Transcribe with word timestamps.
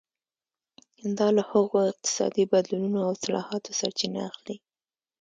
دا 1.17 1.27
له 1.37 1.43
هغو 1.51 1.77
اقتصادي 1.91 2.43
بدلونونو 2.53 2.97
او 3.05 3.09
اصلاحاتو 3.17 3.77
سرچینه 3.79 4.19
اخلي. 4.29 4.55